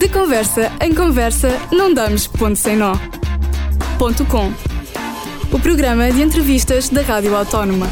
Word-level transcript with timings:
De 0.00 0.08
conversa 0.08 0.72
em 0.80 0.94
conversa, 0.94 1.50
não 1.70 1.92
damos 1.92 2.26
ponto 2.26 2.56
sem 2.56 2.74
nó. 2.74 2.94
Ponto 3.98 4.24
com. 4.24 4.50
O 5.54 5.60
programa 5.60 6.10
de 6.10 6.22
entrevistas 6.22 6.88
da 6.88 7.02
Rádio 7.02 7.36
Autónoma. 7.36 7.86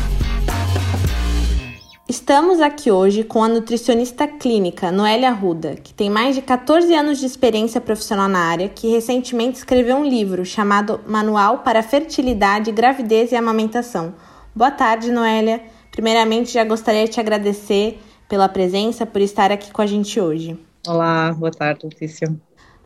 Estamos 2.09 2.63
aqui 2.63 2.91
hoje 2.91 3.25
com 3.25 3.45
a 3.45 3.49
nutricionista 3.49 4.27
clínica 4.27 4.91
Noélia 4.91 5.31
Ruda, 5.33 5.75
que 5.75 5.93
tem 5.93 6.09
mais 6.09 6.35
de 6.35 6.41
14 6.41 6.95
anos 6.95 7.19
de 7.19 7.27
experiência 7.27 7.79
profissional 7.79 8.27
na 8.27 8.39
área, 8.39 8.71
que 8.71 8.89
recentemente 8.89 9.59
escreveu 9.59 9.97
um 9.97 10.09
livro 10.09 10.47
chamado 10.47 11.01
Manual 11.07 11.59
para 11.59 11.83
Fertilidade, 11.83 12.73
Gravidez 12.73 13.33
e 13.33 13.37
Amamentação. 13.37 14.15
Boa 14.57 14.71
tarde, 14.71 15.13
Noélia. 15.13 15.61
Primeiramente, 15.91 16.55
já 16.55 16.65
gostaria 16.65 17.05
de 17.05 17.11
te 17.11 17.21
agradecer 17.21 18.01
pela 18.27 18.49
presença, 18.49 19.05
por 19.05 19.21
estar 19.21 19.53
aqui 19.53 19.71
com 19.71 19.83
a 19.83 19.87
gente 19.87 20.19
hoje. 20.19 20.68
Olá, 20.87 21.33
boa 21.33 21.51
tarde, 21.51 21.85
Letícia. 21.85 22.35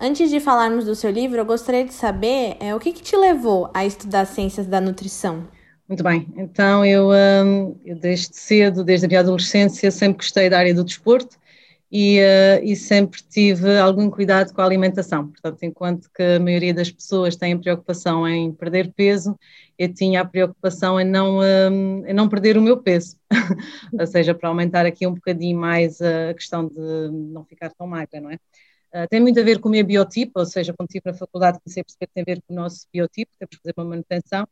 Antes 0.00 0.30
de 0.30 0.40
falarmos 0.40 0.85
do 0.85 0.94
seu 0.94 1.11
livro, 1.11 1.39
eu 1.39 1.44
gostaria 1.44 1.85
de 1.85 1.93
saber 1.93 2.57
é, 2.58 2.75
o 2.75 2.80
que, 2.80 2.93
que 2.93 3.03
te 3.03 3.17
levou 3.17 3.71
a 3.72 3.84
estudar 3.84 4.25
ciências 4.25 4.67
da 4.67 4.80
nutrição. 4.80 5.46
Muito 5.89 6.03
bem, 6.03 6.26
então 6.36 6.84
eu, 6.84 7.11
hum, 7.11 7.76
eu 7.84 7.96
desde 7.96 8.34
cedo, 8.34 8.82
desde 8.82 9.07
a 9.07 9.08
minha 9.08 9.20
adolescência, 9.20 9.90
sempre 9.90 10.18
gostei 10.18 10.48
da 10.48 10.58
área 10.58 10.75
do 10.75 10.84
desporto 10.84 11.36
e, 11.93 12.21
uh, 12.21 12.64
e, 12.64 12.75
sempre 12.75 13.21
tive 13.23 13.79
algum 13.79 14.09
cuidado 14.11 14.55
com 14.55 14.63
a 14.63 14.64
alimentação. 14.64 15.29
Portanto, 15.29 15.63
enquanto 15.63 16.11
que 16.11 16.23
a 16.23 16.41
maioria 16.41 16.73
das 16.73 16.91
pessoas 16.91 17.37
tem 17.37 17.59
preocupação 17.59 18.27
em 18.27 18.51
perder 18.51 18.95
peso, 18.95 19.39
eu 19.79 19.93
tinha 19.93 20.23
a 20.23 20.25
preocupação 20.25 20.99
em 20.99 21.05
não, 21.05 21.41
um, 21.41 22.07
em 22.07 22.15
não 22.15 22.31
perder 22.31 22.57
o 22.57 22.63
meu 22.63 22.79
peso, 22.79 23.18
ou 23.93 24.07
seja, 24.07 24.35
para 24.35 24.49
aumentar 24.49 24.87
aqui 24.87 25.07
um 25.07 25.13
bocadinho 25.13 25.59
mais 25.59 26.01
a 26.01 26.32
questão 26.32 26.67
de 26.67 27.11
não 27.13 27.45
ficar 27.45 27.71
tão 27.71 27.87
magra, 27.87 28.23
não 28.23 28.31
é? 28.31 28.37
Uh, 28.95 29.09
tem 29.11 29.21
muito 29.21 29.39
a 29.39 29.43
ver 29.43 29.59
com 29.61 29.68
o 29.68 29.73
meu 29.73 29.85
biotipo, 29.85 30.40
ou 30.40 30.46
seja, 30.46 30.73
quando 30.73 30.89
estive 30.89 31.11
na 31.11 31.15
faculdade 31.15 31.59
comecei 31.63 31.82
a 31.82 31.85
perceber 31.85 32.06
que 32.06 32.15
tem 32.15 32.23
a 32.23 32.34
ver 32.34 32.43
com 32.47 32.55
o 32.55 32.56
nosso 32.56 32.87
biotipo, 32.91 33.33
temos 33.39 33.56
que 33.56 33.62
fazer 33.62 33.75
uma 33.77 33.84
manutenção, 33.84 34.49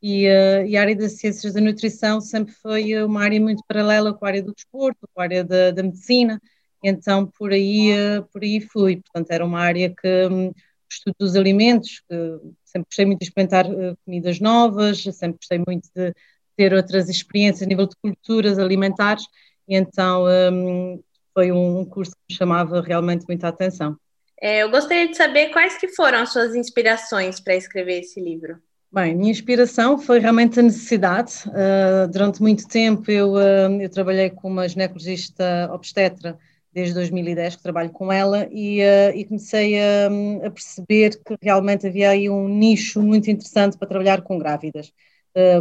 e, 0.00 0.28
uh, 0.28 0.64
e, 0.66 0.76
a 0.76 0.80
área 0.82 0.94
das 0.94 1.12
ciências 1.18 1.52
da 1.54 1.60
nutrição 1.60 2.20
sempre 2.20 2.52
foi 2.54 3.02
uma 3.02 3.22
área 3.22 3.40
muito 3.40 3.64
paralela 3.66 4.14
com 4.14 4.24
a 4.24 4.28
área 4.28 4.42
do 4.42 4.54
desporto, 4.54 5.08
com 5.12 5.20
a 5.20 5.24
área 5.24 5.42
da, 5.42 5.72
da 5.72 5.82
medicina, 5.82 6.40
então 6.88 7.26
por 7.26 7.52
aí, 7.52 7.92
uh, 7.92 8.22
por 8.32 8.42
aí 8.42 8.60
fui. 8.60 8.96
Portanto, 8.96 9.30
era 9.30 9.44
uma 9.44 9.60
área 9.60 9.90
que 9.90 10.26
um, 10.30 10.52
estudo 10.90 11.14
dos 11.18 11.36
alimentos, 11.36 12.02
que 12.08 12.40
sempre 12.64 12.86
gostei 12.88 13.06
muito 13.06 13.18
de 13.20 13.24
experimentar 13.26 13.66
uh, 13.66 13.96
comidas 14.04 14.40
novas, 14.40 15.02
sempre 15.02 15.38
gostei 15.38 15.62
muito 15.66 15.88
de 15.94 16.14
ter 16.56 16.72
outras 16.72 17.08
experiências 17.08 17.62
a 17.62 17.66
nível 17.66 17.86
de 17.86 17.96
culturas 17.96 18.58
alimentares, 18.58 19.24
e 19.68 19.76
então 19.76 20.24
um, 20.52 21.02
foi 21.34 21.52
um, 21.52 21.80
um 21.80 21.84
curso 21.84 22.12
que 22.12 22.32
me 22.32 22.36
chamava 22.36 22.80
realmente 22.80 23.26
muita 23.28 23.48
atenção. 23.48 23.96
É, 24.40 24.62
eu 24.62 24.70
gostaria 24.70 25.08
de 25.08 25.16
saber 25.16 25.50
quais 25.50 25.76
que 25.76 25.88
foram 25.88 26.18
as 26.18 26.32
suas 26.32 26.54
inspirações 26.54 27.40
para 27.40 27.56
escrever 27.56 28.00
esse 28.00 28.20
livro. 28.20 28.58
Bem, 28.92 29.14
minha 29.14 29.30
inspiração 29.30 29.98
foi 29.98 30.18
realmente 30.18 30.60
a 30.60 30.62
necessidade. 30.62 31.32
Uh, 31.48 32.08
durante 32.10 32.40
muito 32.40 32.66
tempo 32.68 33.10
eu, 33.10 33.32
uh, 33.32 33.80
eu 33.80 33.90
trabalhei 33.90 34.30
com 34.30 34.48
uma 34.48 34.68
ginecologista 34.68 35.68
obstetra 35.72 36.38
desde 36.76 36.92
2010 36.92 37.56
que 37.56 37.62
trabalho 37.62 37.90
com 37.90 38.12
ela 38.12 38.46
e, 38.50 38.82
uh, 38.82 39.16
e 39.16 39.24
comecei 39.24 39.80
a, 39.80 40.08
a, 40.46 40.50
perceber 40.50 41.18
que 41.24 41.36
realmente 41.40 41.86
havia 41.86 42.10
aí 42.10 42.28
um 42.28 42.46
nicho 42.46 43.02
muito 43.02 43.30
interessante 43.30 43.78
para 43.78 43.88
trabalhar 43.88 44.20
com 44.20 44.38
grávidas. 44.38 44.92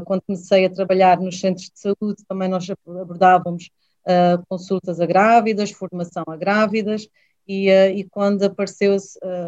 quando 0.05 0.21
comecei 0.21 0.65
a 0.65 0.69
trabalhar 0.69 1.19
nos 1.19 1.39
centros 1.39 1.69
de 1.69 1.79
saúde, 1.79 2.25
também 2.27 2.49
nós 2.49 2.67
abordávamos 2.69 3.69
consultas 4.47 5.01
a 5.01 5.05
grávidas, 5.05 5.71
formação 5.71 6.23
a 6.27 6.37
grávidas 6.37 7.09
e, 7.47 7.69
e 7.69 8.03
quando 8.05 8.43
apareceu 8.43 8.95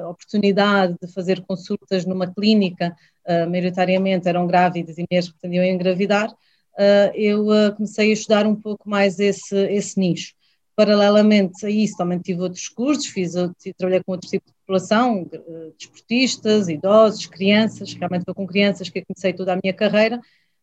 a 0.03 0.09
oportunidade 0.09 0.95
de 1.01 1.11
fazer 1.13 1.41
consultas 1.41 2.05
numa 2.05 2.27
clínica 2.27 2.95
uh, 3.27 3.49
maioritariamente 3.49 4.27
eram 4.27 4.47
grávidas 4.47 4.97
e 4.97 5.05
que 5.05 5.31
pretendiam 5.31 5.65
engravidar, 5.65 6.29
uh, 6.29 7.11
eu 7.13 7.47
uh, 7.47 7.75
comecei 7.75 8.09
a 8.09 8.13
estudar 8.13 8.47
um 8.47 8.56
pouco 8.56 8.89
mais 8.89 9.19
esse, 9.19 9.56
esse 9.67 10.00
nicho. 10.00 10.33
Paralelamente 10.77 11.65
a 11.65 11.69
isso, 11.71 11.97
também 11.97 12.19
tive 12.19 12.39
outros 12.41 12.69
cursos, 12.69 13.07
fiz, 13.07 13.33
trabalhei 13.75 14.03
com 14.03 14.11
outros 14.11 14.29
tipos 14.29 14.51
de 14.51 14.57
população, 14.59 15.27
desportistas, 15.75 16.69
idosos, 16.69 17.25
crianças, 17.25 17.93
realmente 17.93 18.25
foi 18.25 18.33
com 18.35 18.45
crianças 18.45 18.88
que 18.88 18.99
eu 18.99 19.05
comecei 19.07 19.33
toda 19.33 19.53
a 19.53 19.59
minha 19.61 19.73
carreira, 19.73 20.21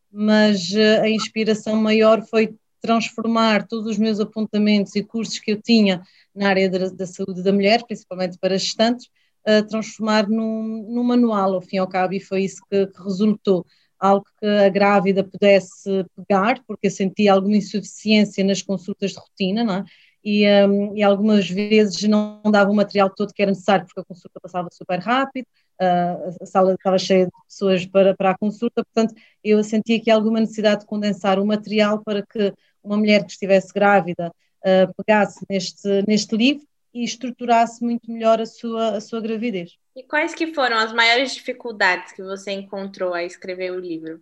mas 0.09 0.73
a 1.01 1.09
inspiração 1.09 1.75
maior 1.75 2.25
foi 2.25 2.55
transformar 2.79 3.67
todos 3.67 3.87
os 3.91 3.97
meus 3.97 4.21
apontamentos 4.21 4.95
e 4.95 5.03
cursos 5.03 5.37
que 5.37 5.51
eu 5.51 5.61
tinha 5.61 6.01
na 6.33 6.47
área 6.47 6.69
da, 6.69 6.87
da 6.87 7.05
saúde 7.05 7.43
da 7.43 7.51
mulher, 7.51 7.83
principalmente 7.83 8.37
para 8.39 8.57
gestantes, 8.57 9.09
a 9.45 9.63
transformar 9.63 10.29
num, 10.29 10.87
num 10.89 11.03
manual, 11.03 11.55
ao 11.55 11.61
fim 11.61 11.75
e 11.75 11.79
ao 11.79 11.89
cabo, 11.89 12.13
e 12.13 12.21
foi 12.21 12.43
isso 12.45 12.61
que, 12.71 12.87
que 12.87 13.03
resultou 13.03 13.65
algo 13.99 14.25
que 14.39 14.45
a 14.45 14.69
grávida 14.69 15.23
pudesse 15.23 16.05
pegar, 16.15 16.63
porque 16.67 16.87
eu 16.87 16.91
sentia 16.91 17.33
alguma 17.33 17.57
insuficiência 17.57 18.43
nas 18.43 18.61
consultas 18.61 19.11
de 19.11 19.19
rotina, 19.19 19.63
não 19.63 19.75
é? 19.75 19.83
E, 20.25 20.43
um, 20.65 20.97
e, 20.97 21.03
algumas 21.03 21.47
vezes 21.47 22.01
não 22.03 22.41
dava 22.51 22.71
o 22.71 22.75
material 22.75 23.11
todo 23.11 23.31
que 23.31 23.43
era 23.43 23.51
necessário, 23.51 23.85
porque 23.85 23.99
a 23.99 24.03
consulta 24.03 24.39
passava 24.41 24.69
super 24.71 24.97
rápido, 24.99 25.45
uh, 25.79 26.35
a 26.41 26.45
sala 26.47 26.73
estava 26.73 26.97
cheia 26.97 27.27
de 27.27 27.31
pessoas 27.47 27.85
para, 27.85 28.15
para 28.15 28.31
a 28.31 28.37
consulta, 28.37 28.83
portanto, 28.83 29.13
eu 29.43 29.63
sentia 29.63 30.01
que 30.01 30.09
alguma 30.09 30.39
necessidade 30.39 30.81
de 30.81 30.87
condensar 30.87 31.39
o 31.39 31.45
material 31.45 32.01
para 32.03 32.25
que 32.25 32.51
uma 32.83 32.97
mulher 32.97 33.23
que 33.23 33.33
estivesse 33.33 33.71
grávida 33.71 34.31
uh, 34.61 34.93
pegasse 34.95 35.45
neste, 35.47 35.87
neste 36.07 36.35
livro 36.35 36.65
e 36.91 37.03
estruturasse 37.03 37.83
muito 37.83 38.11
melhor 38.11 38.41
a 38.41 38.47
sua, 38.47 38.95
a 38.95 39.01
sua 39.01 39.21
gravidez. 39.21 39.77
E 39.95 40.01
quais 40.01 40.33
que 40.33 40.53
foram 40.55 40.77
as 40.77 40.91
maiores 40.91 41.35
dificuldades 41.35 42.13
que 42.13 42.23
você 42.23 42.51
encontrou 42.51 43.13
a 43.13 43.23
escrever 43.23 43.71
o 43.71 43.79
livro? 43.79 44.21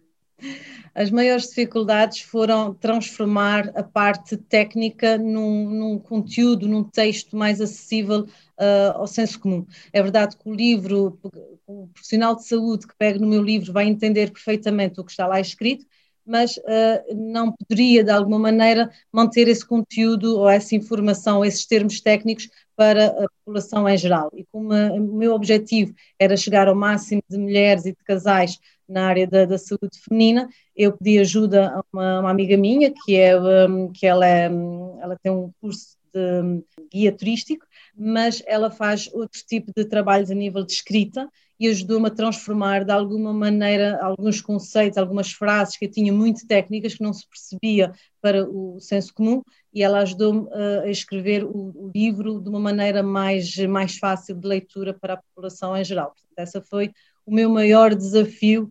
As 0.96 1.10
maiores 1.10 1.48
dificuldades 1.48 2.22
foram 2.22 2.74
transformar 2.74 3.72
a 3.76 3.82
parte 3.82 4.38
técnica 4.38 5.18
num, 5.18 5.70
num 5.70 6.00
conteúdo, 6.00 6.68
num 6.68 6.84
texto 6.84 7.36
mais 7.36 7.60
acessível 7.60 8.22
uh, 8.24 8.92
ao 8.96 9.08
senso 9.08 9.40
comum. 9.40 9.66
É 9.92 10.02
verdade 10.02 10.38
que 10.38 10.48
o 10.48 10.54
livro, 10.54 11.20
o 11.66 11.88
profissional 11.88 12.36
de 12.36 12.46
saúde 12.46 12.88
que 12.88 12.96
pega 12.96 13.20
no 13.20 13.28
meu 13.28 13.42
livro 13.42 13.74
vai 13.74 13.86
entender 13.86 14.32
perfeitamente 14.32 15.00
o 15.00 15.04
que 15.04 15.12
está 15.12 15.26
lá 15.26 15.40
escrito, 15.40 15.86
mas 16.26 16.58
uh, 16.58 17.16
não 17.16 17.52
poderia, 17.52 18.04
de 18.04 18.12
alguma 18.12 18.40
maneira, 18.40 18.90
manter 19.12 19.48
esse 19.48 19.66
conteúdo 19.66 20.38
ou 20.38 20.50
essa 20.50 20.76
informação, 20.76 21.44
esses 21.44 21.66
termos 21.66 22.00
técnicos 22.02 22.50
para 22.76 23.08
a 23.08 23.28
população 23.40 23.88
em 23.88 23.98
geral. 23.98 24.32
E 24.36 24.46
como 24.52 24.74
o 24.74 25.18
meu 25.18 25.34
objetivo 25.34 25.94
era 26.18 26.38
chegar 26.38 26.68
ao 26.68 26.76
máximo 26.76 27.22
de 27.30 27.38
mulheres 27.38 27.86
e 27.86 27.92
de 27.92 28.04
casais 28.04 28.60
na 28.88 29.08
área 29.08 29.28
da, 29.28 29.46
da 29.46 29.58
saúde 29.58 30.00
feminina, 30.04 30.48
eu 30.76 30.96
pedi 30.98 31.20
ajuda 31.20 31.70
a 31.70 31.84
uma, 31.92 32.20
uma 32.22 32.30
amiga 32.32 32.58
minha, 32.58 32.92
que, 33.06 33.16
é, 33.16 33.40
um, 33.40 33.92
que 33.92 34.06
ela, 34.06 34.28
é, 34.28 34.46
ela 34.46 35.18
tem 35.22 35.32
um 35.32 35.52
curso 35.62 35.98
de 36.14 36.42
um, 36.42 36.64
guia 36.92 37.12
turístico, 37.12 37.66
mas 37.96 38.44
ela 38.46 38.70
faz 38.70 39.10
outro 39.14 39.42
tipo 39.48 39.72
de 39.76 39.86
trabalhos 39.86 40.30
a 40.30 40.36
nível 40.36 40.64
de 40.64 40.74
escrita 40.74 41.30
e 41.60 41.68
ajudou-me 41.68 42.08
a 42.08 42.12
transformar 42.12 42.84
de 42.84 42.92
alguma 42.92 43.32
maneira 43.32 44.00
alguns 44.02 44.42
conceitos, 44.42 44.98
algumas 44.98 45.32
frases 45.32 45.78
que 45.78 45.86
eu 45.86 45.92
tinha 45.92 46.12
muito 46.12 46.46
técnicas 46.48 46.96
que 46.96 47.04
não 47.04 47.14
se 47.14 47.28
percebia 47.28 47.94
para 48.22 48.48
o 48.48 48.80
senso 48.80 49.14
comum 49.14 49.42
e 49.74 49.84
ela 49.84 50.00
ajudou-me 50.00 50.48
a 50.84 50.90
escrever 50.90 51.44
o, 51.44 51.92
livro 51.94 52.40
de 52.40 52.50
uma 52.50 52.60
maneira 52.60 53.04
mais, 53.04 53.56
mais 53.58 53.98
fácil 53.98 54.36
de 54.36 54.48
leitura 54.48 54.94
para 54.94 55.14
a 55.14 55.18
população 55.18 55.76
em 55.76 55.84
geral. 55.84 56.08
Portanto, 56.08 56.34
essa 56.38 56.62
foi 56.62 56.92
o 57.26 57.34
meu 57.34 57.50
maior 57.50 57.94
desafio 57.96 58.70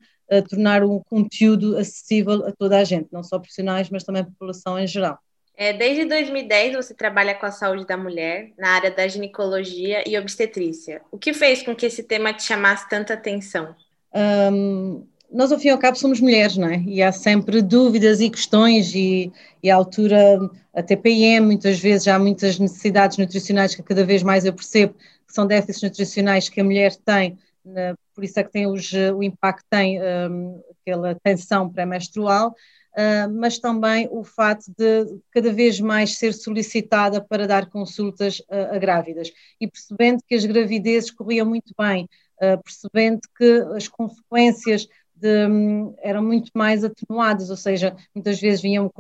tornar 0.49 0.83
um 0.83 1.01
conteúdo 1.01 1.77
acessível 1.77 2.47
a 2.47 2.53
toda 2.53 2.79
a 2.79 2.85
gente, 2.85 3.09
não 3.13 3.23
só 3.23 3.39
profissionais, 3.39 3.91
mas 3.91 4.05
também 4.05 4.23
a 4.23 4.27
população 4.27 4.79
em 4.79 4.87
geral. 4.87 5.19
É, 5.57 5.73
desde 5.73 6.05
2010 6.07 6.77
você 6.77 6.95
trabalha 6.95 7.35
com 7.35 7.47
a 7.47 7.51
saúde 7.51 7.87
da 7.87 7.97
mulher 7.97 8.53
na 8.59 8.71
área 8.71 8.91
da 8.91 9.07
ginecologia 9.07 10.03
e 10.07 10.19
obstetrícia. 10.19 11.03
O 11.11 11.19
que 11.19 11.33
fez 11.33 11.63
com 11.63 11.75
que 11.75 11.87
esse 11.87 12.03
tema 12.03 12.33
te 12.33 12.43
chamasse 12.43 12.89
tanta 12.89 13.15
atenção? 13.15 13.75
Um, 14.15 15.07
nós, 15.31 15.53
ao 15.53 15.59
fim 15.59 15.69
e 15.69 15.71
ao 15.71 15.79
cabo, 15.79 15.97
somos 15.97 16.21
mulheres, 16.21 16.57
não 16.57 16.69
é? 16.69 16.79
E 16.87 17.03
há 17.03 17.13
sempre 17.13 17.63
dúvidas 17.63 18.21
e 18.21 18.29
questões, 18.29 18.95
e, 18.95 19.33
e 19.63 19.71
à 19.71 19.77
altura, 19.77 20.39
a 20.75 20.83
TPM, 20.83 21.47
muitas 21.47 21.79
vezes 21.79 22.09
há 22.09 22.19
muitas 22.19 22.59
necessidades 22.59 23.17
nutricionais 23.17 23.75
que 23.75 23.83
cada 23.83 24.05
vez 24.05 24.23
mais 24.23 24.45
eu 24.45 24.53
percebo 24.53 24.95
que 24.95 25.33
são 25.33 25.47
déficits 25.47 25.83
nutricionais 25.83 26.49
que 26.49 26.61
a 26.61 26.65
mulher 26.65 26.95
tem, 26.97 27.39
por 28.15 28.25
isso 28.25 28.39
é 28.39 28.45
que 28.45 28.51
tem 28.51 28.67
os, 28.67 28.93
o 28.93 29.23
impacto 29.23 29.65
tem 29.71 30.01
um, 30.03 30.61
aquela 30.81 31.15
tensão 31.23 31.69
pré-menstrual 31.69 32.55
mas 33.39 33.59
também 33.59 34.09
o 34.11 34.23
fato 34.23 34.65
de 34.77 35.19
cada 35.31 35.53
vez 35.53 35.81
mais 35.81 36.19
ser 36.19 36.35
solicitada 36.35 37.25
para 37.25 37.47
dar 37.47 37.71
consultas 37.71 38.43
a, 38.51 38.77
a 38.77 38.79
grávidas. 38.79 39.33
E 39.61 39.67
percebendo 39.67 40.23
que 40.27 40.35
as 40.35 40.45
gravidezes 40.45 41.11
corriam 41.11 41.47
muito 41.47 41.73
bem, 41.79 42.09
uh, 42.37 42.63
percebendo 42.63 43.21
que 43.37 43.65
as 43.75 43.89
consequências 43.89 44.87
de, 45.23 45.47
um, 45.47 45.95
eram 46.01 46.23
muito 46.23 46.51
mais 46.55 46.83
atenuadas, 46.83 47.49
ou 47.49 47.57
seja, 47.57 47.97
muitas 48.13 48.41
vezes 48.41 48.61
vinham 48.61 48.91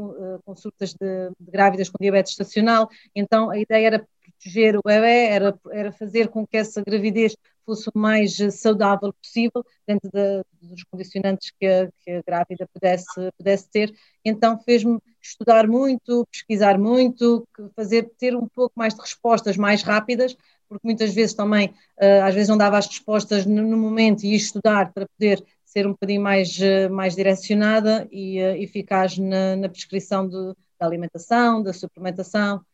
consultas 0.44 0.94
de, 0.94 1.30
de, 1.40 1.50
grávidas 1.50 1.88
com 1.88 1.98
diabetes 2.00 2.32
estacional, 2.32 2.88
então 3.14 3.50
a 3.50 3.58
ideia 3.58 3.86
era 3.88 4.06
proteger 4.22 4.76
o 4.76 4.82
bebê, 4.84 5.26
era, 5.26 5.58
era 5.72 5.92
fazer 5.92 6.28
com 6.28 6.46
que 6.46 6.56
essa 6.56 6.80
gravidez 6.80 7.36
fosse 7.64 7.88
o 7.88 7.98
mais 7.98 8.36
saudável 8.50 9.12
possível, 9.12 9.64
dentro 9.86 10.10
de, 10.10 10.68
dos 10.68 10.84
condicionantes 10.84 11.52
que 11.58 11.66
a, 11.66 11.88
que 12.00 12.10
a, 12.10 12.22
grávida 12.22 12.68
pudesse, 12.72 13.06
pudesse 13.36 13.70
ter. 13.70 13.94
Então 14.24 14.58
fez-me 14.58 14.98
estudar 15.20 15.66
muito, 15.66 16.26
pesquisar 16.30 16.78
muito, 16.78 17.46
fazer, 17.74 18.10
ter 18.18 18.36
um 18.36 18.48
pouco 18.48 18.72
mais 18.76 18.94
de 18.94 19.00
respostas 19.00 19.56
mais 19.56 19.82
rápidas, 19.82 20.36
porque 20.68 20.86
muitas 20.86 21.12
vezes 21.14 21.34
também, 21.34 21.68
uh, 22.00 22.24
às 22.24 22.34
vezes 22.34 22.48
não 22.48 22.56
dava 22.56 22.78
as 22.78 22.86
respostas 22.86 23.44
no, 23.44 23.62
no, 23.62 23.76
momento 23.76 24.24
e 24.24 24.34
estudar 24.34 24.92
para 24.92 25.06
poder 25.06 25.44
ser 25.64 25.86
um 25.86 25.92
bocadinho 25.92 26.22
mais, 26.22 26.58
uh, 26.58 26.90
mais 26.90 27.14
direcionada 27.14 28.08
e 28.10 28.38
eficaz 28.38 29.18
na, 29.18 29.56
na 29.56 29.68
prescrição 29.68 30.28
de, 30.28 30.54
da 30.78 30.86
alimentação, 30.86 31.62
da 31.62 31.72
suplementação, 31.72 32.64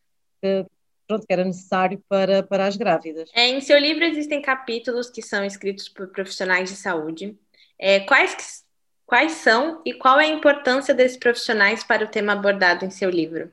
que, 0.40 0.64
pronto, 1.08 1.26
que 1.26 1.32
era 1.32 1.44
necessário 1.44 2.00
para, 2.08 2.42
para 2.42 2.66
as 2.66 2.76
grávidas. 2.76 3.30
É, 3.34 3.48
em 3.48 3.60
seu 3.60 3.78
livro 3.78 4.04
existem 4.04 4.42
capítulos 4.42 5.08
que 5.08 5.22
são 5.22 5.44
escritos 5.44 5.88
por 5.88 6.08
profissionais 6.08 6.68
de 6.68 6.76
saúde. 6.76 7.36
É, 7.78 8.00
quais, 8.00 8.64
quais 9.06 9.32
são 9.32 9.80
e 9.84 9.94
qual 9.94 10.20
é 10.20 10.26
a 10.26 10.28
importância 10.28 10.94
desses 10.94 11.16
profissionais 11.16 11.82
para 11.82 12.04
o 12.04 12.08
tema 12.08 12.34
abordado 12.34 12.84
em 12.84 12.90
seu 12.90 13.08
livro? 13.08 13.50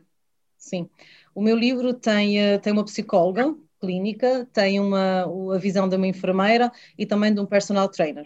Sim, 0.58 0.90
o 1.34 1.42
meu 1.42 1.56
livro 1.56 1.94
tem, 1.94 2.40
eh, 2.40 2.58
tem 2.58 2.74
uma 2.74 2.84
psicóloga 2.84 3.56
clínica, 3.80 4.48
tem 4.52 4.80
uma, 4.80 5.26
a 5.54 5.58
visão 5.60 5.88
de 5.88 5.96
uma 5.96 6.08
enfermeira 6.08 6.72
e 6.98 7.06
também 7.06 7.34
de 7.34 7.40
um 7.40 7.46
personal 7.46 7.88
trainer. 7.88 8.26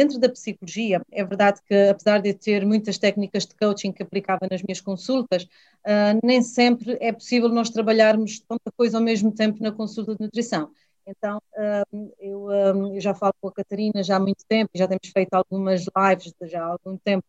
Dentro 0.00 0.18
da 0.18 0.30
psicologia, 0.30 1.02
é 1.12 1.22
verdade 1.22 1.60
que, 1.66 1.74
apesar 1.74 2.22
de 2.22 2.32
ter 2.32 2.64
muitas 2.64 2.96
técnicas 2.96 3.44
de 3.44 3.54
coaching 3.54 3.92
que 3.92 4.02
aplicava 4.02 4.48
nas 4.50 4.62
minhas 4.62 4.80
consultas, 4.80 5.42
uh, 5.44 6.18
nem 6.24 6.40
sempre 6.40 6.96
é 7.02 7.12
possível 7.12 7.50
nós 7.50 7.68
trabalharmos 7.68 8.40
tanta 8.40 8.72
coisa 8.74 8.96
ao 8.96 9.04
mesmo 9.04 9.30
tempo 9.30 9.62
na 9.62 9.70
consulta 9.70 10.14
de 10.14 10.22
nutrição. 10.22 10.70
Então, 11.06 11.36
uh, 11.36 12.14
eu, 12.18 12.44
uh, 12.44 12.94
eu, 12.94 12.98
já 12.98 13.12
falo 13.12 13.34
com 13.42 13.48
a 13.48 13.52
Catarina 13.52 14.02
já 14.02 14.16
há 14.16 14.18
muito 14.18 14.42
tempo, 14.48 14.70
já 14.74 14.88
temos 14.88 15.06
feito 15.12 15.34
algumas 15.34 15.84
lives 15.94 16.32
já 16.50 16.64
há 16.64 16.68
algum 16.68 16.96
tempo 16.96 17.26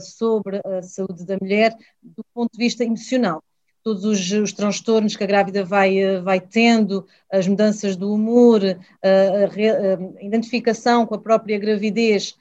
sobre 0.00 0.62
a 0.64 0.80
saúde 0.80 1.26
da 1.26 1.36
mulher 1.36 1.76
do 2.02 2.24
ponto 2.32 2.52
de 2.52 2.58
vista 2.58 2.82
emocional 2.82 3.42
todos 3.86 4.04
os, 4.04 4.32
os, 4.32 4.52
transtornos 4.52 5.14
que 5.14 5.22
a 5.22 5.28
grávida 5.28 5.64
vai, 5.64 5.96
eh, 5.96 6.20
vai 6.20 6.40
tendo, 6.40 7.06
as 7.30 7.46
mudanças 7.46 7.94
do 7.94 8.12
humor, 8.12 8.60
a, 8.64 9.08
a, 9.08 10.18
a 10.18 10.24
identificação 10.24 11.06
com 11.06 11.14
a 11.14 11.20
própria 11.20 11.56
gravidez 11.56 12.34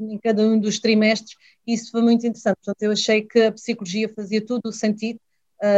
em 0.00 0.18
cada 0.18 0.42
um 0.42 0.58
dos 0.58 0.80
trimestres, 0.80 1.36
isso 1.64 1.92
foi 1.92 2.02
muito 2.02 2.26
interessante. 2.26 2.56
Portanto, 2.56 2.82
eu 2.82 2.90
achei 2.90 3.22
que 3.22 3.40
a 3.42 3.52
psicologia 3.52 4.08
fazia 4.08 4.44
todo 4.44 4.66
o 4.66 4.72
sentido 4.72 5.20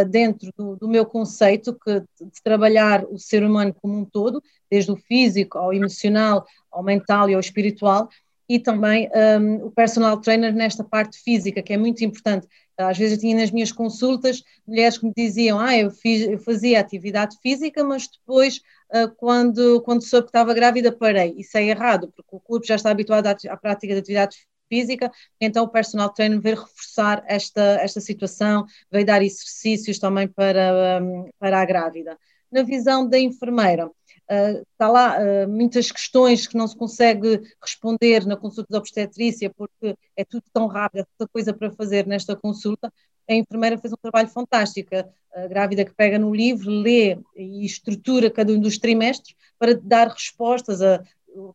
dentro 0.08 0.50
do, 0.56 0.76
do, 0.76 0.88
meu 0.88 1.04
conceito 1.04 1.74
que, 1.74 2.00
de 2.00 2.42
trabalhar 2.42 3.04
o 3.04 3.18
ser 3.18 3.42
humano 3.42 3.74
como 3.74 3.98
um 3.98 4.04
todo, 4.04 4.42
desde 4.70 4.92
o 4.92 4.96
físico 4.96 5.58
ao 5.58 5.74
emocional, 5.74 6.46
ao 6.70 6.82
mental 6.82 7.28
e 7.28 7.34
ao 7.34 7.40
espiritual, 7.40 8.08
e 8.48 8.58
também 8.58 9.10
um, 9.40 9.66
o 9.66 9.70
personal 9.70 10.20
trainer 10.20 10.54
nesta 10.54 10.84
parte 10.84 11.18
física, 11.18 11.62
que 11.62 11.72
é 11.72 11.76
muito 11.76 12.04
importante 12.04 12.46
às 12.78 12.98
vezes 12.98 13.14
eu 13.14 13.20
tinha 13.20 13.36
nas 13.36 13.50
minhas 13.50 13.72
consultas 13.72 14.42
mulheres 14.66 14.98
que 14.98 15.06
me 15.06 15.12
diziam, 15.16 15.58
ah, 15.58 15.76
eu, 15.76 15.90
fiz, 15.90 16.28
eu 16.28 16.38
fazia 16.38 16.78
atividade 16.78 17.36
física, 17.40 17.82
mas 17.82 18.06
depois, 18.06 18.60
uh, 18.94 19.08
quando, 19.16 19.80
quando 19.82 20.04
soube 20.04 20.26
que 20.26 20.30
estava 20.30 20.52
grávida, 20.52 20.92
parei. 20.92 21.34
Isso 21.38 21.56
é 21.56 21.64
errado, 21.64 22.12
porque 22.14 22.36
o 22.36 22.40
corpo 22.40 22.66
já 22.66 22.74
está 22.74 22.90
habituado 22.90 23.26
à, 23.26 23.36
à 23.48 23.56
prática 23.56 23.94
de 23.94 24.00
atividade 24.00 24.36
física, 24.68 25.10
então 25.40 25.64
o 25.64 25.68
personal 25.68 26.10
trainer 26.12 26.40
veio 26.40 26.56
reforçar 26.56 27.24
esta, 27.26 27.62
esta 27.80 28.00
situação, 28.00 28.66
veio 28.90 29.06
dar 29.06 29.22
exercícios 29.22 29.98
também 29.98 30.28
para, 30.28 31.00
um, 31.02 31.30
para 31.38 31.60
a 31.60 31.64
grávida. 31.64 32.18
Na 32.50 32.62
visão 32.62 33.08
da 33.08 33.18
enfermeira, 33.18 33.90
está 34.28 34.88
lá 34.88 35.18
uh, 35.18 35.48
muitas 35.48 35.90
questões 35.90 36.46
que 36.46 36.56
não 36.56 36.66
se 36.66 36.76
consegue 36.76 37.40
responder 37.62 38.26
na 38.26 38.36
consulta 38.36 38.68
de 38.70 38.78
obstetrícia 38.78 39.50
porque 39.56 39.96
é 40.16 40.24
tudo 40.24 40.44
tão 40.52 40.66
rápido, 40.66 41.00
é 41.00 41.04
tanta 41.16 41.30
coisa 41.32 41.52
para 41.52 41.70
fazer 41.70 42.06
nesta 42.06 42.34
consulta. 42.34 42.92
A 43.28 43.34
enfermeira 43.34 43.78
fez 43.78 43.92
um 43.92 43.96
trabalho 44.00 44.28
fantástico, 44.28 44.90
a 45.34 45.46
grávida 45.48 45.84
que 45.84 45.94
pega 45.94 46.18
no 46.18 46.34
livro, 46.34 46.70
lê 46.70 47.18
e 47.34 47.64
estrutura 47.64 48.30
cada 48.30 48.52
um 48.52 48.60
dos 48.60 48.78
trimestres 48.78 49.34
para 49.58 49.74
dar 49.74 50.08
respostas 50.08 50.82
a 50.82 51.02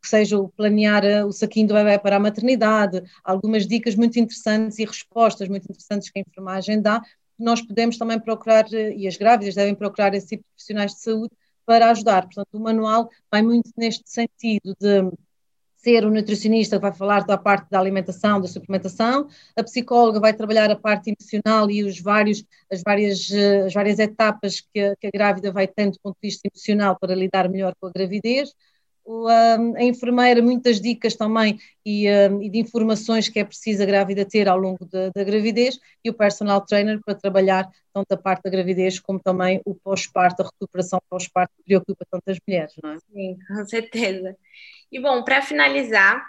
que 0.01 0.07
seja 0.07 0.37
o 0.37 0.47
planear 0.47 1.03
uh, 1.03 1.25
o 1.25 1.31
saquinho 1.31 1.67
do 1.67 1.73
bebê 1.73 1.97
para 1.97 2.17
a 2.17 2.19
maternidade, 2.19 3.01
algumas 3.23 3.65
dicas 3.65 3.95
muito 3.95 4.19
interessantes 4.19 4.77
e 4.77 4.85
respostas 4.85 5.47
muito 5.47 5.63
interessantes 5.63 6.09
que 6.09 6.19
a 6.19 6.21
enfermagem 6.21 6.79
dá, 6.79 7.01
nós 7.37 7.61
podemos 7.61 7.97
também 7.97 8.19
procurar, 8.19 8.71
e 8.71 9.07
as 9.07 9.17
grávidas 9.17 9.55
devem 9.55 9.73
procurar 9.73 10.13
esse 10.13 10.27
tipo 10.27 10.43
de 10.43 10.49
profissionais 10.49 10.93
de 10.93 11.01
saúde 11.01 11.31
para 11.71 11.89
ajudar. 11.91 12.23
Portanto, 12.23 12.49
o 12.53 12.59
manual 12.59 13.09
vai 13.31 13.41
muito 13.41 13.71
neste 13.77 14.03
sentido 14.05 14.75
de 14.77 15.09
ser 15.77 16.05
o 16.05 16.11
nutricionista 16.11 16.75
que 16.75 16.81
vai 16.81 16.93
falar 16.93 17.23
da 17.23 17.37
parte 17.37 17.69
da 17.71 17.79
alimentação, 17.79 18.41
da 18.41 18.47
suplementação, 18.47 19.27
a 19.57 19.63
psicóloga 19.63 20.19
vai 20.19 20.33
trabalhar 20.33 20.69
a 20.69 20.75
parte 20.75 21.09
emocional 21.09 21.71
e 21.71 21.83
os 21.83 21.99
vários, 21.99 22.43
as, 22.69 22.83
várias, 22.83 23.31
as 23.65 23.73
várias 23.73 23.99
etapas 23.99 24.59
que 24.59 24.79
a, 24.79 24.95
que 24.97 25.07
a 25.07 25.11
grávida 25.11 25.49
vai 25.49 25.65
tendo 25.65 25.93
do 25.93 25.99
ponto 26.03 26.17
de 26.21 26.27
vista 26.27 26.47
emocional 26.47 26.97
para 26.99 27.15
lidar 27.15 27.49
melhor 27.49 27.73
com 27.79 27.87
a 27.87 27.91
gravidez, 27.91 28.53
a 29.77 29.83
enfermeira, 29.83 30.41
muitas 30.41 30.79
dicas 30.79 31.15
também 31.15 31.59
e, 31.85 32.07
e, 32.07 32.49
de 32.49 32.59
informações 32.59 33.27
que 33.27 33.39
é 33.39 33.43
preciso 33.43 33.83
a 33.83 33.85
grávida 33.85 34.25
ter 34.25 34.47
ao 34.47 34.57
longo 34.57 34.85
da, 34.85 35.09
da, 35.09 35.23
gravidez 35.23 35.79
e 36.03 36.09
o 36.09 36.13
personal 36.13 36.61
trainer 36.61 36.99
para 37.03 37.15
trabalhar 37.15 37.69
tanto 37.93 38.11
a 38.13 38.17
parte 38.17 38.43
da 38.43 38.49
gravidez 38.49 38.99
como 38.99 39.19
também 39.19 39.61
o 39.65 39.75
pós-parto, 39.75 40.43
a 40.43 40.45
recuperação 40.45 41.01
pós-parto 41.09 41.53
que 41.57 41.63
preocupa 41.63 42.05
tantas 42.09 42.37
mulheres, 42.47 42.73
não 42.81 42.91
é? 42.91 42.97
Sim, 43.11 43.37
com 43.47 43.65
certeza. 43.65 44.35
E 44.91 44.99
bom, 44.99 45.23
para 45.23 45.41
finalizar, 45.41 46.23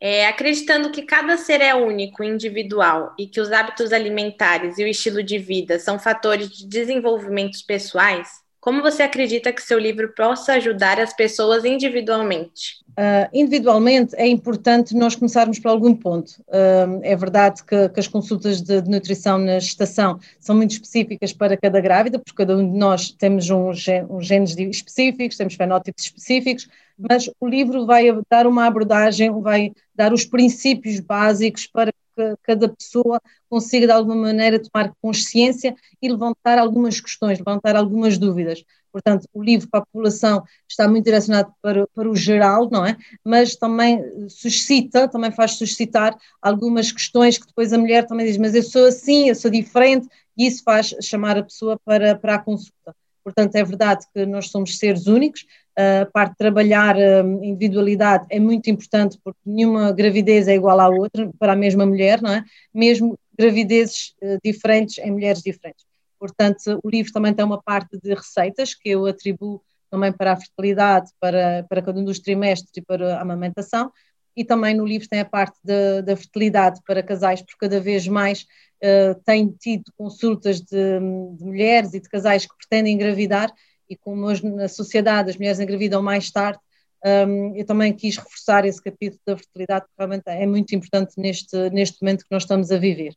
é, 0.00 0.26
acreditando 0.26 0.90
que 0.90 1.02
cada 1.02 1.36
ser 1.36 1.60
é 1.60 1.74
único, 1.74 2.22
individual 2.22 3.14
e 3.18 3.26
que 3.26 3.40
os 3.40 3.50
hábitos 3.50 3.92
alimentares 3.92 4.78
e 4.78 4.84
o 4.84 4.88
estilo 4.88 5.22
de 5.22 5.38
vida 5.38 5.78
são 5.78 5.98
fatores 5.98 6.50
de 6.50 6.66
desenvolvimento 6.66 7.58
pessoais, 7.66 8.28
como 8.66 8.82
você 8.82 9.04
acredita 9.04 9.52
que 9.52 9.62
seu 9.62 9.78
livro 9.78 10.12
possa 10.12 10.54
ajudar 10.54 10.98
as 10.98 11.14
pessoas 11.14 11.64
individualmente? 11.64 12.84
Uh, 12.98 13.30
individualmente 13.32 14.16
é 14.16 14.26
importante 14.26 14.92
nós 14.92 15.14
começarmos 15.14 15.60
por 15.60 15.68
algum 15.68 15.94
ponto. 15.94 16.32
Uh, 16.48 16.98
é 17.04 17.14
verdade 17.14 17.62
que, 17.62 17.88
que 17.90 18.00
as 18.00 18.08
consultas 18.08 18.60
de, 18.60 18.82
de, 18.82 18.90
nutrição 18.90 19.38
na 19.38 19.60
gestação 19.60 20.18
são 20.40 20.56
muito 20.56 20.72
específicas 20.72 21.32
para 21.32 21.56
cada 21.56 21.80
grávida, 21.80 22.18
porque 22.18 22.36
cada 22.36 22.56
um 22.56 22.72
de 22.72 22.76
nós 22.76 23.12
temos 23.12 23.48
uns, 23.48 23.86
genes 24.18 24.58
específicos, 24.58 25.36
temos 25.36 25.54
fenótipos 25.54 26.02
específicos, 26.02 26.68
mas 26.98 27.28
o 27.40 27.46
livro 27.46 27.86
vai 27.86 28.06
dar 28.30 28.46
uma 28.46 28.66
abordagem, 28.66 29.30
vai 29.40 29.72
dar 29.94 30.12
os 30.12 30.24
princípios 30.24 31.00
básicos 31.00 31.66
para 31.66 31.92
que 31.92 32.34
cada 32.42 32.68
pessoa 32.68 33.20
consiga 33.48 33.86
de 33.86 33.92
alguma 33.92 34.16
maneira 34.16 34.60
tomar 34.60 34.92
consciência 35.02 35.74
e 36.00 36.08
levantar 36.08 36.58
algumas 36.58 37.00
questões, 37.00 37.38
levantar 37.38 37.76
algumas 37.76 38.16
dúvidas. 38.16 38.64
Portanto, 38.90 39.28
o 39.34 39.42
livro 39.42 39.68
para 39.68 39.80
a 39.80 39.84
população 39.84 40.42
está 40.66 40.88
muito 40.88 41.04
direcionado 41.04 41.52
para, 41.60 41.86
para 41.88 42.08
o 42.08 42.16
geral, 42.16 42.70
não 42.70 42.84
é? 42.84 42.96
Mas 43.22 43.54
também 43.54 44.02
suscita, 44.30 45.06
também 45.06 45.30
faz 45.30 45.52
suscitar 45.58 46.16
algumas 46.40 46.90
questões 46.90 47.36
que 47.36 47.46
depois 47.46 47.74
a 47.74 47.78
mulher 47.78 48.06
também 48.06 48.26
diz, 48.26 48.38
mas 48.38 48.54
eu 48.54 48.62
sou 48.62 48.86
assim, 48.86 49.28
eu 49.28 49.34
sou 49.34 49.50
diferente, 49.50 50.08
e 50.36 50.46
isso 50.46 50.62
faz 50.64 50.94
chamar 51.02 51.36
a 51.36 51.42
pessoa 51.42 51.78
para, 51.84 52.16
para 52.16 52.36
a 52.36 52.38
consulta. 52.38 52.94
Portanto, 53.26 53.56
é 53.56 53.64
verdade 53.64 54.06
que 54.14 54.24
nós 54.24 54.50
somos 54.50 54.78
seres 54.78 55.08
únicos, 55.08 55.44
a 55.76 56.06
parte 56.06 56.30
de 56.30 56.36
trabalhar 56.36 56.96
a 56.96 57.22
individualidade 57.42 58.24
é 58.30 58.38
muito 58.38 58.70
importante 58.70 59.18
porque 59.24 59.40
nenhuma 59.44 59.90
gravidez 59.90 60.46
é 60.46 60.54
igual 60.54 60.78
à 60.78 60.88
outra 60.88 61.28
para 61.36 61.54
a 61.54 61.56
mesma 61.56 61.84
mulher, 61.84 62.22
não 62.22 62.32
é? 62.32 62.44
Mesmo 62.72 63.18
gravidezes 63.36 64.14
eh, 64.22 64.38
diferentes 64.44 64.98
em 64.98 65.10
mulheres 65.10 65.42
diferentes. 65.42 65.84
Portanto, 66.20 66.78
o 66.84 66.88
livro 66.88 67.12
também 67.12 67.34
tem 67.34 67.44
uma 67.44 67.60
parte 67.60 67.98
de 68.00 68.14
receitas 68.14 68.76
que 68.76 68.90
eu 68.90 69.04
atribuo 69.06 69.60
também 69.90 70.12
para 70.12 70.34
a 70.34 70.36
fertilidade, 70.36 71.10
para, 71.18 71.66
para 71.68 71.82
cada 71.82 71.98
um 71.98 72.04
dos 72.04 72.20
trimestres 72.20 72.70
e 72.76 72.80
para 72.80 73.16
a 73.16 73.22
amamentação, 73.22 73.90
e 74.36 74.44
também 74.44 74.72
no 74.72 74.86
livro 74.86 75.08
tem 75.08 75.18
a 75.18 75.24
parte 75.24 75.58
da 75.64 76.16
fertilidade 76.16 76.80
para 76.86 77.02
casais, 77.02 77.40
porque 77.40 77.58
cada 77.58 77.80
vez 77.80 78.06
mais 78.06 78.46
uh, 78.82 79.20
tenho 79.24 79.54
tido 79.58 79.92
consultas 79.96 80.60
de, 80.60 80.98
de 81.36 81.44
mulheres 81.44 81.94
e 81.94 82.00
de 82.00 82.08
casais 82.08 82.46
que 82.46 82.56
pretendem 82.56 82.94
engravidar 82.94 83.52
e 83.88 83.96
como 83.96 84.26
hoje 84.26 84.46
na 84.46 84.68
sociedade 84.68 85.30
as 85.30 85.36
mulheres 85.36 85.60
engravidam 85.60 86.02
mais 86.02 86.30
tarde, 86.30 86.58
um, 87.04 87.54
eu 87.54 87.64
também 87.64 87.92
quis 87.92 88.16
reforçar 88.16 88.64
esse 88.64 88.82
capítulo 88.82 89.20
da 89.24 89.36
fertilidade, 89.36 89.84
que 89.86 89.92
realmente 89.96 90.24
é 90.26 90.46
muito 90.46 90.74
importante 90.74 91.14
neste, 91.16 91.70
neste 91.70 92.02
momento 92.02 92.24
que 92.24 92.30
nós 92.32 92.42
estamos 92.42 92.70
a 92.72 92.78
viver. 92.78 93.14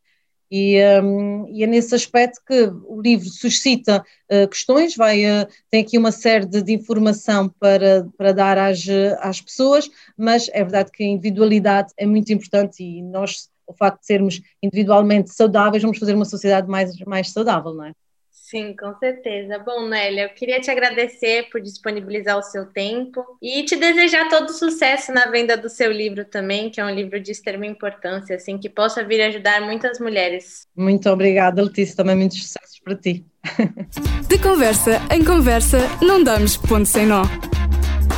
E, 0.51 0.79
um, 1.01 1.47
e 1.47 1.63
é 1.63 1.67
nesse 1.67 1.93
aspecto 1.93 2.41
que 2.45 2.71
o 2.85 2.99
livro 2.99 3.29
suscita 3.29 4.03
uh, 4.31 4.47
questões, 4.47 4.95
vai, 4.95 5.23
uh, 5.25 5.47
tem 5.69 5.81
aqui 5.83 5.95
uma 5.95 6.11
série 6.11 6.45
de, 6.45 6.61
de, 6.63 6.73
informação 6.73 7.49
para, 7.59 8.07
para 8.17 8.31
dar 8.31 8.57
às, 8.57 8.83
às 9.19 9.39
pessoas, 9.39 9.89
mas 10.17 10.49
é 10.49 10.63
verdade 10.63 10.91
que 10.91 11.03
a 11.03 11.07
individualidade 11.07 11.93
é 11.97 12.05
muito 12.05 12.33
importante 12.33 12.83
e 12.83 13.01
nós, 13.01 13.49
o 13.69 13.73
facto 13.73 13.99
de 14.01 14.07
sermos 14.07 14.41
individualmente 14.61 15.29
saudáveis, 15.29 15.83
vamos 15.83 15.99
fazer 15.99 16.15
uma 16.15 16.25
sociedade 16.25 16.67
mais, 16.67 16.97
mais 17.01 17.29
saudável, 17.31 17.73
não 17.73 17.85
é? 17.85 17.91
Sim, 18.31 18.75
com 18.75 18.95
certeza. 18.95 19.59
Bom, 19.59 19.87
Nélia, 19.87 20.23
eu 20.23 20.29
queria 20.29 20.59
te 20.59 20.71
agradecer 20.71 21.49
por 21.51 21.61
disponibilizar 21.61 22.35
o 22.35 22.41
seu 22.41 22.65
tempo 22.65 23.23
e 23.39 23.63
te 23.63 23.75
desejar 23.75 24.27
todo 24.27 24.51
sucesso 24.51 25.11
na 25.11 25.27
venda 25.27 25.55
do 25.55 25.69
seu 25.69 25.91
livro 25.91 26.25
também, 26.25 26.71
que 26.71 26.81
é 26.81 26.85
um 26.85 26.89
livro 26.89 27.19
de 27.19 27.31
extrema 27.31 27.67
importância, 27.67 28.35
assim, 28.35 28.57
que 28.57 28.67
possa 28.67 29.03
vir 29.03 29.21
ajudar 29.21 29.61
muitas 29.61 29.99
mulheres. 29.99 30.65
Muito 30.75 31.07
obrigada, 31.11 31.61
Letícia, 31.61 31.95
também 31.95 32.15
muitos 32.15 32.41
sucessos 32.41 32.79
para 32.79 32.95
ti. 32.95 33.23
De 34.27 34.39
conversa 34.39 34.99
em 35.11 35.23
conversa, 35.23 35.77
não 36.01 36.23
damos 36.23 36.57
ponto 36.57 36.87
sem 36.87 37.05
nó. 37.05 37.23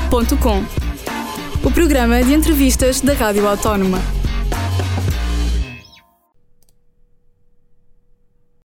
Ponto 0.10 0.38
com. 0.38 0.62
O 1.68 1.72
programa 1.72 2.24
de 2.24 2.34
entrevistas 2.34 3.02
da 3.02 3.14
Rádio 3.14 3.48
Autónoma. 3.48 4.21